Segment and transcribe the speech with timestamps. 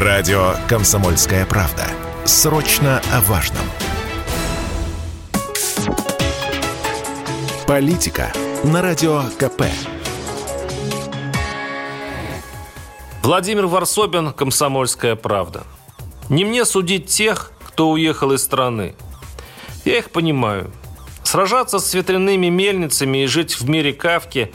[0.00, 1.88] Радио «Комсомольская правда».
[2.24, 3.64] Срочно о важном.
[7.66, 8.32] Политика
[8.62, 9.62] на Радио КП.
[13.24, 15.64] Владимир Варсобин, «Комсомольская правда».
[16.28, 18.94] Не мне судить тех, кто уехал из страны.
[19.84, 20.70] Я их понимаю.
[21.24, 24.52] Сражаться с ветряными мельницами и жить в мире Кавки,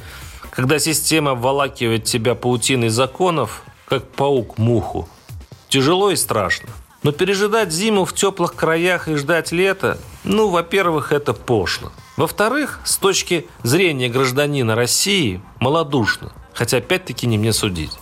[0.52, 5.10] когда система обволакивает тебя паутиной законов, как паук муху,
[5.74, 6.70] тяжело и страшно.
[7.02, 11.92] Но пережидать зиму в теплых краях и ждать лета, ну, во-первых, это пошло.
[12.16, 16.32] Во-вторых, с точки зрения гражданина России, малодушно.
[16.54, 17.94] Хотя опять-таки не мне судить.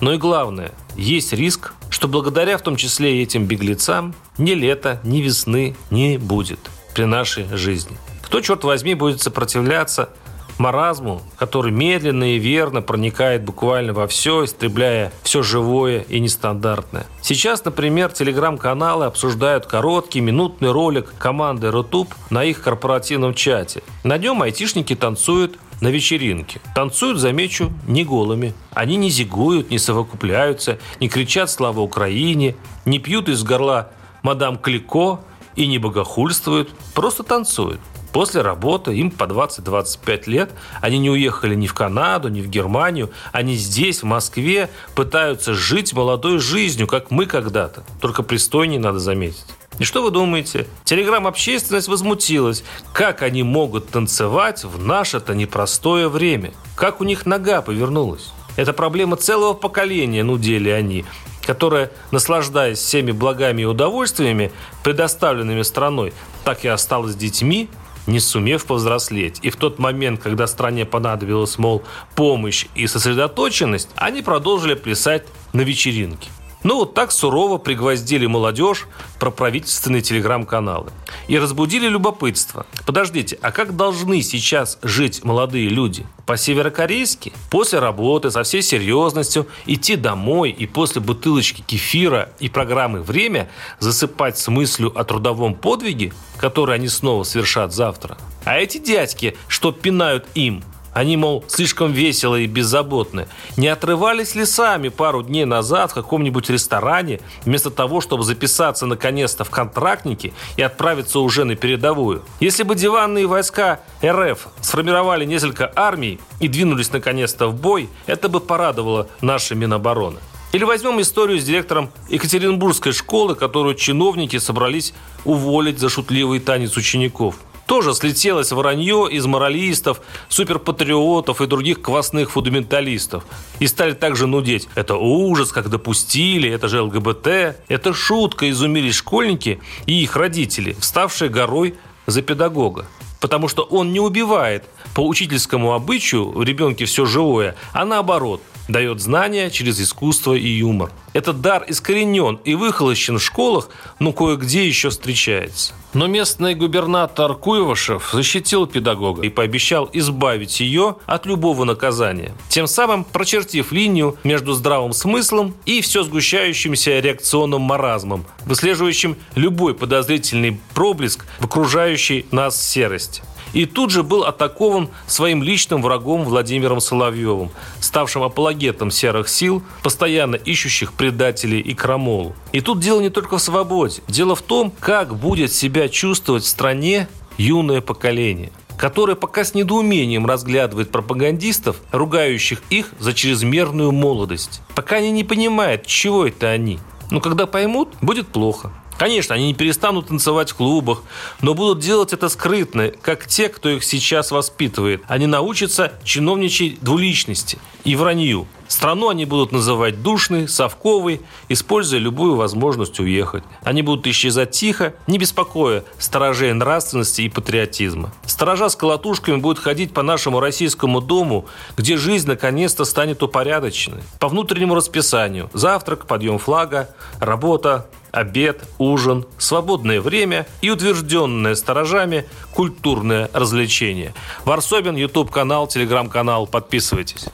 [0.00, 5.00] Но и главное, есть риск, что благодаря в том числе и этим беглецам ни лета,
[5.02, 6.60] ни весны не будет
[6.94, 7.96] при нашей жизни.
[8.22, 10.10] Кто, черт возьми, будет сопротивляться
[10.58, 17.06] маразму, который медленно и верно проникает буквально во все, истребляя все живое и нестандартное.
[17.20, 23.82] Сейчас, например, телеграм-каналы обсуждают короткий минутный ролик команды Рутуб на их корпоративном чате.
[24.04, 26.60] На нем айтишники танцуют на вечеринке.
[26.74, 28.54] Танцуют, замечу, не голыми.
[28.72, 33.90] Они не зигуют, не совокупляются, не кричат «Слава Украине», не пьют из горла
[34.22, 35.20] «Мадам Клико»
[35.54, 37.80] и не богохульствуют, просто танцуют.
[38.16, 40.50] После работы, им по 20-25 лет,
[40.80, 43.10] они не уехали ни в Канаду, ни в Германию.
[43.30, 47.84] Они здесь, в Москве, пытаются жить молодой жизнью, как мы когда-то.
[48.00, 49.44] Только пристойнее, надо заметить.
[49.78, 50.66] И что вы думаете?
[50.84, 52.64] Телеграм-общественность возмутилась.
[52.94, 56.54] Как они могут танцевать в наше-то непростое время?
[56.74, 58.32] Как у них нога повернулась?
[58.56, 61.04] Это проблема целого поколения, нудели они,
[61.46, 66.14] которое, наслаждаясь всеми благами и удовольствиями, предоставленными страной,
[66.44, 67.68] так и осталось детьми,
[68.06, 69.38] не сумев повзрослеть.
[69.42, 71.82] И в тот момент, когда стране понадобилась, мол,
[72.14, 76.30] помощь и сосредоточенность, они продолжили плясать на вечеринке.
[76.66, 78.88] Ну вот так сурово пригвоздили молодежь
[79.20, 80.90] про правительственные телеграм-каналы.
[81.28, 82.66] И разбудили любопытство.
[82.84, 86.04] Подождите, а как должны сейчас жить молодые люди?
[86.26, 87.32] По-северокорейски?
[87.50, 93.48] После работы со всей серьезностью идти домой и после бутылочки кефира и программы «Время»
[93.78, 98.18] засыпать с мыслью о трудовом подвиге, который они снова совершат завтра?
[98.44, 100.64] А эти дядьки, что пинают им–
[100.96, 103.28] они, мол, слишком весело и беззаботны.
[103.58, 109.44] Не отрывались ли сами пару дней назад в каком-нибудь ресторане, вместо того, чтобы записаться наконец-то
[109.44, 112.22] в контрактники и отправиться уже на передовую?
[112.40, 118.40] Если бы диванные войска РФ сформировали несколько армий и двинулись наконец-то в бой, это бы
[118.40, 120.20] порадовало наши Минобороны.
[120.52, 124.94] Или возьмем историю с директором Екатеринбургской школы, которую чиновники собрались
[125.26, 127.34] уволить за шутливый танец учеников
[127.66, 133.24] тоже слетелось вранье из моралистов, суперпатриотов и других квасных фундаменталистов.
[133.58, 134.68] И стали также нудеть.
[134.74, 137.26] Это ужас, как допустили, это же ЛГБТ.
[137.68, 141.74] Это шутка, изумились школьники и их родители, вставшие горой
[142.06, 142.86] за педагога.
[143.20, 144.64] Потому что он не убивает
[144.94, 150.90] по учительскому обычаю в ребенке все живое, а наоборот– дает знания через искусство и юмор.
[151.12, 153.68] Этот дар искоренен и выхолощен в школах,
[153.98, 155.72] но кое-где еще встречается.
[155.94, 163.04] Но местный губернатор Куйвашев защитил педагога и пообещал избавить ее от любого наказания, тем самым
[163.04, 171.44] прочертив линию между здравым смыслом и все сгущающимся реакционным маразмом, выслеживающим любой подозрительный проблеск в
[171.44, 173.22] окружающей нас серости
[173.56, 177.50] и тут же был атакован своим личным врагом Владимиром Соловьевым,
[177.80, 182.34] ставшим апологетом серых сил, постоянно ищущих предателей и крамолу.
[182.52, 184.02] И тут дело не только в свободе.
[184.08, 187.08] Дело в том, как будет себя чувствовать в стране
[187.38, 194.60] юное поколение которое пока с недоумением разглядывает пропагандистов, ругающих их за чрезмерную молодость.
[194.74, 196.78] Пока они не понимают, чего это они.
[197.10, 198.70] Но когда поймут, будет плохо.
[198.98, 201.02] Конечно, они не перестанут танцевать в клубах,
[201.42, 205.02] но будут делать это скрытно, как те, кто их сейчас воспитывает.
[205.06, 208.46] Они научатся чиновничать двуличности и вранью.
[208.68, 213.44] Страну они будут называть душной, совковой, используя любую возможность уехать.
[213.62, 218.12] Они будут исчезать тихо, не беспокоя сторожей нравственности и патриотизма.
[218.24, 221.46] Сторожа с колотушками будут ходить по нашему российскому дому,
[221.76, 224.02] где жизнь наконец-то станет упорядоченной.
[224.18, 225.48] По внутреннему расписанию.
[225.52, 226.90] Завтрак, подъем флага,
[227.20, 234.14] работа, обед, ужин, свободное время и утвержденное сторожами культурное развлечение.
[234.44, 236.46] Варсобин, YouTube-канал, телеграм-канал.
[236.46, 237.26] Подписывайтесь.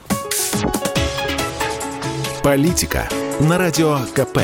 [2.43, 3.07] Политика
[3.39, 4.39] на Радио КП.